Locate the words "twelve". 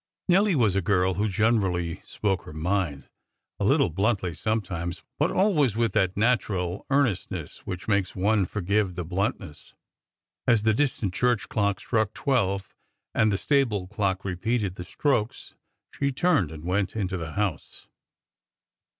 12.15-12.73